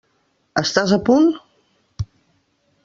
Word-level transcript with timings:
Estàs 0.61 0.95
a 0.97 0.99
punt? 1.11 1.29